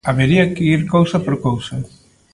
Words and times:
Habería 0.09 0.45
que 0.55 0.63
ir 0.75 0.81
cousa 0.95 1.17
por 1.25 1.35
cousa. 1.47 1.75